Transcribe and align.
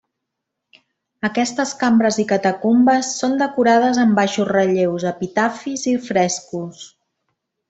Aquestes 1.27 1.73
cambres 1.83 2.17
i 2.23 2.25
catacumbes 2.31 3.11
són 3.19 3.37
decorades 3.43 4.01
amb 4.05 4.17
baixos 4.21 4.51
relleus, 4.53 5.07
epitafis 5.13 5.89
i 5.93 5.99
frescos. 6.11 6.83